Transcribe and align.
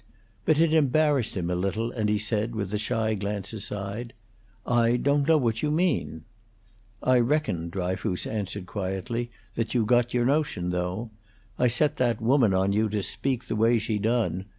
But 0.45 0.59
it 0.59 0.73
embarrassed 0.73 1.37
him 1.37 1.51
a 1.51 1.55
little, 1.55 1.91
and 1.91 2.09
he 2.09 2.17
said, 2.17 2.55
with 2.55 2.73
a 2.73 2.79
shy 2.79 3.13
glance 3.13 3.53
aside, 3.53 4.13
"I 4.65 4.97
don't 4.97 5.27
know 5.27 5.37
what 5.37 5.61
you 5.61 5.69
mean." 5.69 6.23
"I 7.03 7.19
reckon," 7.19 7.69
Dryfoos 7.69 8.25
answered, 8.25 8.65
quietly, 8.65 9.29
"you 9.55 9.85
got 9.85 10.11
your 10.11 10.25
notion, 10.25 10.71
though. 10.71 11.11
I 11.59 11.67
set 11.67 11.97
that 11.97 12.19
woman 12.19 12.51
on 12.51 12.71
to 12.71 13.03
speak 13.03 13.41
to 13.41 13.45
you 13.45 13.47
the 13.49 13.55
way 13.61 13.77
she 13.77 13.99
done. 13.99 14.45